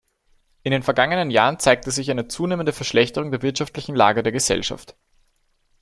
[0.63, 4.95] In den vergangenen Jahren zeigte sich eine zunehmende Verschlechterung der wirtschaftlichen Lage der Gesellschaft.